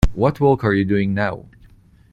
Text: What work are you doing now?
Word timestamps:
What 0.15 0.39
work 0.39 0.63
are 0.63 0.73
you 0.73 0.83
doing 0.83 1.13
now? 1.13 1.45